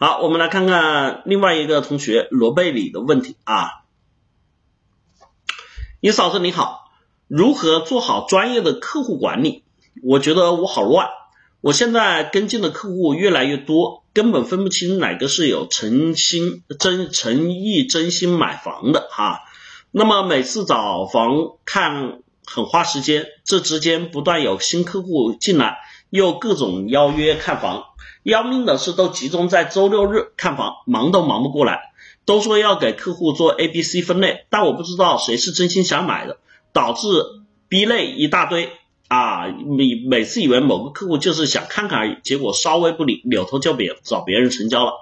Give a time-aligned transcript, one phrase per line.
[0.00, 3.82] 好，我们来看看另外一个同学罗贝里的问题啊。
[5.98, 6.92] 尹老师你好，
[7.26, 9.64] 如何做好专业的客户管理？
[10.04, 11.08] 我觉得我好乱，
[11.60, 19.40] 我现在跟进的客户越来越多，根本分不清哪个是有诚心真诚意真心买房的哈。
[19.90, 22.20] 那么每次找房看
[22.50, 25.76] 很花时间，这之间不断有新客户进来，
[26.08, 27.84] 又各种邀约看房。
[28.22, 31.92] 要命的是都集中在周六日看房，忙都忙不过来。
[32.24, 36.38] 都说要给客户做 A、B、C 分类，但我不知道谁是真心想买的，
[36.72, 37.06] 导致
[37.68, 38.70] B 类一大堆
[39.08, 39.46] 啊。
[39.46, 44.92] 每每次以为某个客户就是想看看而已，结果稍微不理，扭头就别找别人成交了。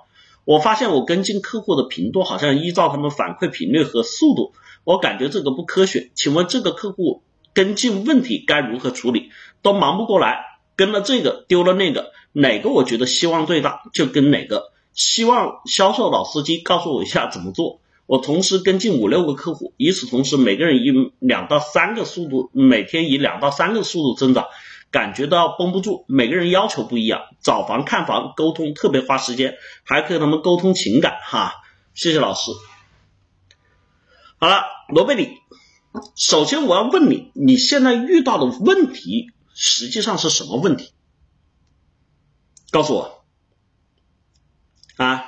[0.44, 4.52] 我发现我跟进客户的频度好像依照他们反馈频率和速度，
[4.84, 6.10] 我感觉这个不科学。
[6.14, 7.22] 请问这个客户
[7.56, 9.30] 跟进问题该如何处理？
[9.62, 10.44] 都忙不过来，
[10.76, 12.12] 跟了这个丢了那个。
[12.32, 14.72] 哪个我觉得希望最大，就跟哪个。
[14.92, 17.80] 希望销售老司机告诉我一下怎么做。
[18.04, 24.46] 我同时跟进五六个客户，与此同时，每个人以两到三个速度，每天以两到三个速度增长，
[24.90, 26.04] 感觉到绷不住。
[26.08, 31.54] 每个人要求不一样，找房、看房、沟通特别花时间，还可以他们沟通情感哈。
[31.94, 32.52] 谢谢老师。
[34.38, 35.30] 好了，罗贝里，
[36.14, 40.92] 首先我要问你，你现在遇到的问题实际上是什么问题？
[42.70, 43.24] 告诉我
[44.96, 45.24] 啊，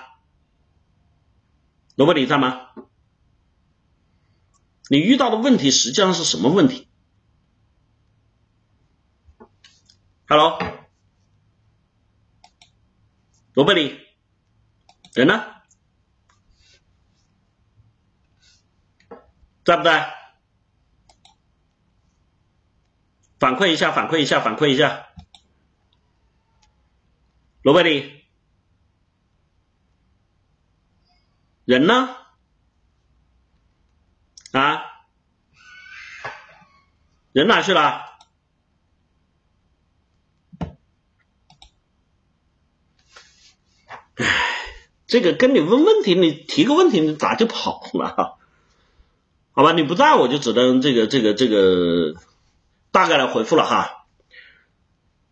[1.94, 2.68] 罗伯里在吗？
[4.90, 6.88] 你遇到的问题实际上是什么问题
[10.26, 10.58] ？Hello，
[13.52, 13.98] 罗伯里，
[15.14, 15.44] 人呢？
[19.64, 20.14] 在不在？
[23.38, 25.06] 反馈一下，反馈一下，反馈一下。
[27.62, 28.24] 罗贝里，
[31.64, 32.16] 人呢？
[34.52, 34.82] 啊，
[37.32, 38.04] 人哪去了？
[44.16, 44.26] 哎，
[45.06, 48.38] 这个跟你问问题，你提个问题，你咋就跑了？
[49.52, 52.14] 好吧，你不在我就只能这个这个这个
[52.98, 54.06] 大概来回复了哈。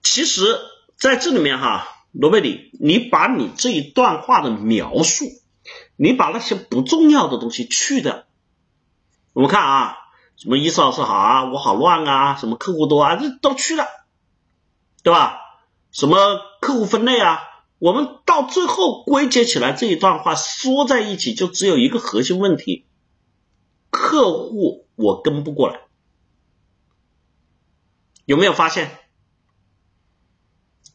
[0.00, 0.56] 其实
[0.96, 1.88] 在这里面哈。
[2.18, 5.26] 罗贝里，你把你这一段话的描述，
[5.96, 8.24] 你把那些不重要的东西去掉。
[9.34, 9.96] 我们看啊，
[10.36, 13.86] 什么伊思老师好啊，我好乱啊，什么客户多啊，这都去了，
[15.02, 15.40] 对吧？
[15.92, 17.40] 什么客户分类啊，
[17.78, 22.86] 我们到最后归结起来这一段话说在一起，就只有一个核心问题：
[23.90, 25.80] 客户我跟不过来，
[28.26, 28.90] 有没有发现？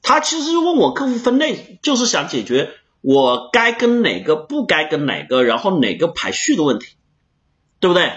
[0.04, 6.96] 他其实问我客户分类，就是想解决我该跟哪个，不该跟哪个，然后哪个排序的问题，
[7.80, 8.12] 对不对？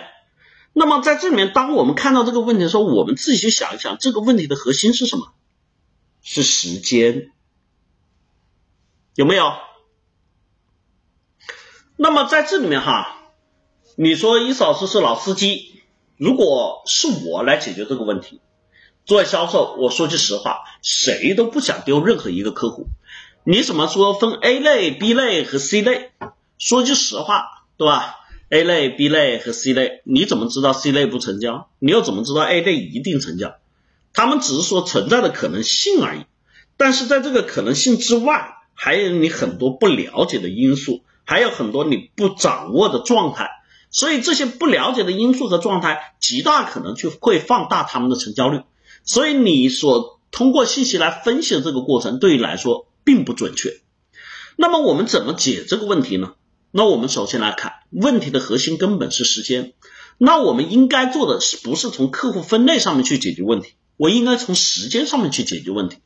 [0.73, 5.33] 那么在这里面，当我们看到这个问题的时候，我们自己去想一想，这个问题的核心是什么？
[6.23, 7.31] 是时间，
[9.15, 9.53] 有没有？
[11.97, 13.31] 那么在这里面哈，
[13.95, 15.83] 你说伊嫂子是老司机，
[16.17, 18.41] 如果是我来解决这个问题。
[19.07, 22.87] 作为销售，我说句实话，谁都不想丢任何一个客户。
[23.45, 26.13] 你怎么说分 A 类、B 类和 C 类？
[26.59, 28.17] 说句实话，对吧
[28.49, 31.69] ？A 类、B 类和 C 类，你怎么知道 C 类不成交？
[31.81, 33.57] 你又怎么知道 A 类一定成交？
[34.15, 36.21] 他们只是说存在的可能性而已。
[36.79, 43.51] 但是在这个可能性之外，还有你很多不了解的因素，还有很多你不掌握的状态。
[43.91, 48.63] 所以这些不了解的因素和状态，极大可能就会放大他们的成交率。
[49.05, 53.81] 所以你所通过信息来分析的这个过程，对于来说并不准确。
[54.57, 56.35] 那么我们怎么解这个问题呢？
[56.71, 59.75] 那我们首先来看问题的核心根本是时间。
[60.19, 63.75] 那我们应该做的是不是从客户分类上面去解决问题？
[63.97, 65.99] 我应该从时间上面去解决问题。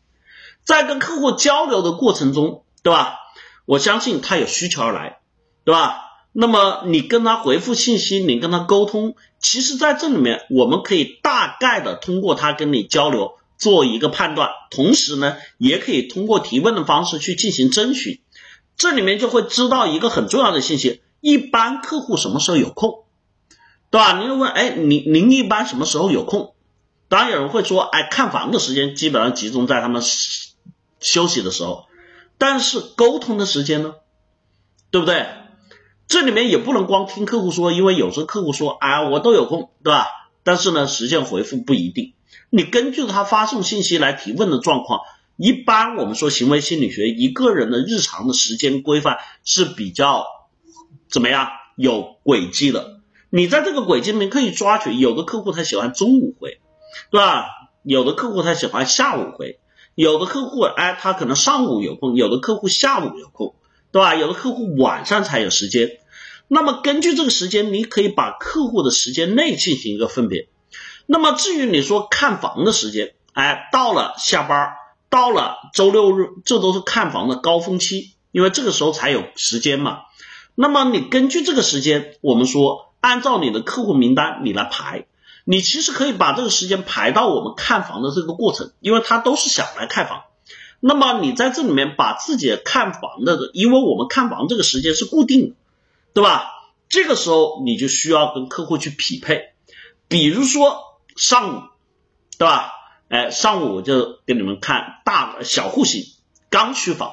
[0.64, 3.16] 在跟客户交流的过程中，对吧？
[3.64, 5.20] 我相信他有需求而来，
[5.64, 6.07] 对吧？
[6.32, 18.20] 那么你跟他回复信息，你跟他沟通，其实在这里面我们可以大概的通过他跟你交流做一个判断，同时呢，也可以通过提问的方式去进行征询。
[18.76, 23.04] 这里面就会知道一个很重要的信息：一般客户什么时候有空，
[23.90, 24.20] 对吧？
[24.20, 26.54] 您问，哎，您您一般什么时候有空？
[27.08, 30.02] 当然有人会说，哎，看房的时间基本上集中在他们
[31.00, 31.86] 休息的时候，
[32.36, 33.94] 但是沟通的时间呢，
[34.92, 35.26] 对不对？
[36.08, 40.06] 这里面也不能光听客户说，因为有时候客户说啊，我都有空，对吧？
[40.42, 42.14] 但是呢，实现回复不一定。
[42.48, 45.00] 你根据他发送信息来提问的状况，
[45.36, 50.24] 一般我们说行为心理学，一个人的日常的时间规范是比较
[51.10, 53.00] 怎么样有轨迹的。
[53.28, 56.60] 你在这个轨迹里面可以抓取，有的客户他喜欢中午回，
[57.10, 57.44] 对吧？
[57.82, 59.60] 有的客户他喜欢下午回，
[59.94, 63.54] 有的客户哎他可能上午有空，有的客户下午有空，
[63.90, 64.14] 对吧？
[64.14, 65.98] 有的客户晚上才有时间。
[66.46, 70.48] 那么根据这个时间，你可以把客户的时间内进行一个分别。
[71.06, 74.72] 那么至于你说看房的时间，哎，到了下班，
[75.10, 80.00] 到了周六日，这都是看房的高峰期，因为这个时候才有时间嘛。
[80.54, 85.06] 那么你根据这个时间，我们说按照你的客户名单你来排，
[85.44, 90.24] 你其实可以把这个时间排到我们看房的这个过程，因为他都是想来看房。
[90.80, 95.54] 那么你在这里面把自己看房的，因为我们看房这个时间是固定的。
[96.14, 96.50] 对吧？
[96.88, 99.52] 这个时候你就需要跟客户去匹配，
[100.08, 101.62] 比如说上午，
[102.38, 102.72] 对吧？
[103.08, 106.02] 哎，上午我就给你们看大小户型
[106.50, 107.12] 刚需房，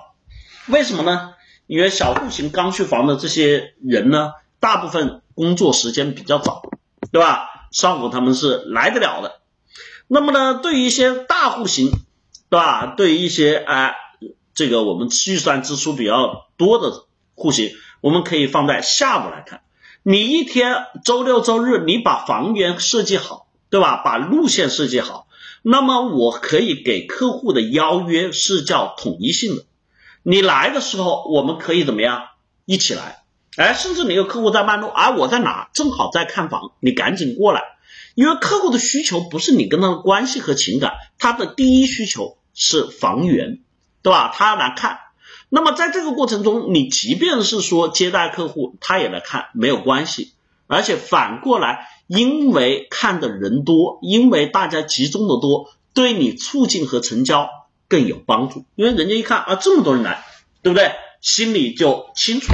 [0.68, 1.34] 为什么呢？
[1.68, 6.64] 因为小户型刚需房的这些人呢，大部分工作时间比较早，
[7.12, 7.68] 对吧？
[7.72, 9.42] 上午他们是来得了的。
[10.08, 11.92] 那么呢，对于一些大户型，
[12.56, 12.94] 对吧？
[12.96, 13.96] 对于一些哎，
[14.54, 17.04] 这个我们预算支出比较多的
[17.34, 17.72] 户型。
[18.00, 19.62] 我们可以放在下午来看，
[20.04, 24.02] 你一天周六周日你把房源设计好，对吧？
[24.06, 25.28] 把路线设计好，
[25.64, 29.66] 那么我可以给客户的邀约是叫统一性的。
[30.24, 32.24] 你来的时候，我们可以怎么样
[32.64, 33.24] 一起来？
[33.58, 37.64] 哎，甚至你有客户在半路，啊我在哪正好在看房，你赶紧过来，
[38.14, 43.60] 因为客户的需求不是你跟他的关系和情感，他的第一需求是房源，
[44.02, 44.32] 对吧？
[44.34, 45.02] 他来看。
[45.50, 50.34] 那么在这个过程中，你即便是说接待客户，他也来看没有关系，
[50.66, 57.50] 而且反过来，因为看的人多，因为大家集中的多，对你促进和成交
[57.88, 58.66] 更有帮助。
[58.76, 60.26] 因为人家一看啊，这么多人来，
[60.64, 60.94] 对不对？
[61.22, 62.54] 心里就清楚。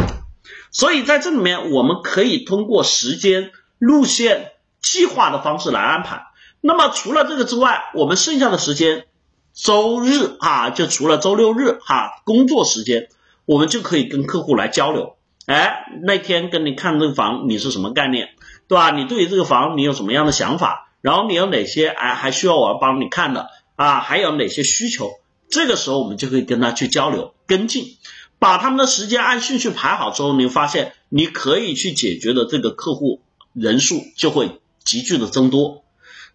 [0.71, 4.51] 所以在这里面，我们可以通过时间、路线、
[4.81, 6.23] 计划的方式来安排。
[6.59, 9.05] 那么除了这个之外，我们剩下的时间。
[9.53, 13.09] 周日啊，就除了周六日哈，工作时间
[13.45, 15.15] 我们就可以跟客户来交流。
[15.45, 18.29] 哎，那天跟你看这个房，你是什么概念，
[18.67, 18.91] 对吧？
[18.91, 20.89] 你对于这个房你有什么样的想法？
[21.01, 23.99] 然后你有哪些哎还需要我帮你看的啊？
[23.99, 25.11] 还有哪些需求？
[25.49, 27.97] 这个时候我们就可以跟他去交流跟进，
[28.39, 33.21] 把他们的时间按顺序排好之后，你发现你可以去解决的这个客户
[33.53, 35.83] 人数就会急剧的增多。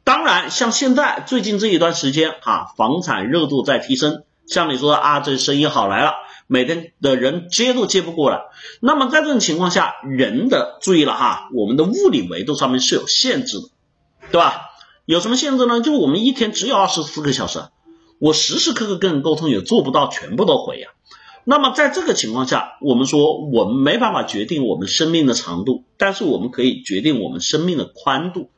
[0.07, 4.23] 当然，像现在最近这一段时间啊，房产热度在提升。
[4.47, 6.13] 像你说啊，这生意好来了，
[6.47, 8.43] 每天的人接都接不过来。
[8.81, 13.69] 那么在这种情况下，人的注意了哈，我们的物理维度上面是有限制的，
[14.31, 14.61] 对吧？
[15.07, 15.81] 有什么限制呢？
[15.81, 17.65] 就我们一天只有二十四个小时，
[18.21, 20.91] 我时时刻刻跟人沟通也做不到全部都回呀。
[21.43, 28.51] 那么在这个情况下，我们说我们没办法决定我们生命的长度，但是我们可以决定我们生命的宽度。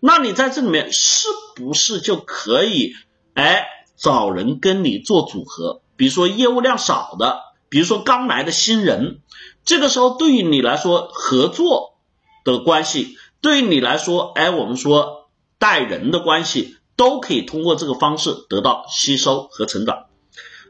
[0.00, 2.94] 那你在这里面是不是就可以
[3.34, 3.66] 哎
[3.96, 5.80] 找人跟你做组合？
[5.96, 9.20] 比如说业务量少的，比如说刚来的新人，
[9.64, 11.98] 这个时候对于你来说合作
[12.44, 15.28] 的关系，对于你来说哎我们说
[15.58, 20.04] 带人的关系，都可以通过这个方式得到吸收和成长。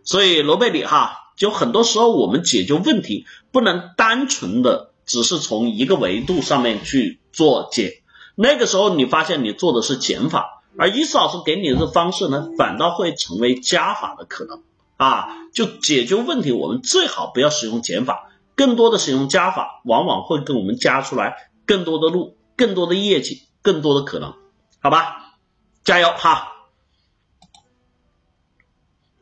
[0.05, 7.98] 所以罗贝里哈，就很多时候我们解决问题不能单纯的只是从一个维度上面去做解。
[8.41, 14.63] 那个时候你发现你做的是减法，而伊斯老师给你的方式呢，反倒会成为加法的可能
[14.97, 15.27] 啊！
[15.53, 24.35] 就解决问题，我们最好不要使用减法，更多的使用加法，往往会给我们加出来更多的路、更多的业绩、更多的可能，
[24.81, 25.35] 好吧？
[25.83, 26.53] 加油哈！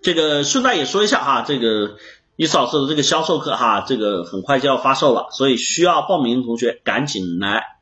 [0.02, 1.96] 这个顺带也说一下哈，这个
[2.36, 7.75] 伊斯老师的这个销售课哈，这个很快就要发售了，所以需要报名的同学赶紧来。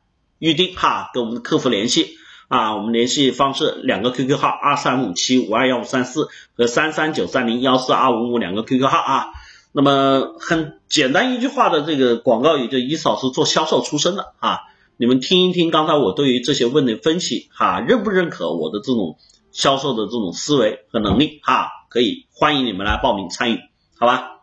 [0.45, 2.17] 预定哈，跟我们的客服联系
[2.49, 9.25] 啊，我们联系方式两个 QQ 号二三五七五二幺五三四和三三九三零幺四二五五两个 QQ 号啊。
[9.71, 14.59] 那么很简单一句话的这个广告语，就伊嫂是做销售出身的啊，
[14.97, 19.17] 你们听一听刚才我对于这些问题分析哈，认不认可我的这种
[19.51, 21.71] 销售的这种思维和能力哈？
[21.89, 23.59] 可以欢迎你们来报名参与，
[23.97, 24.34] 好吧？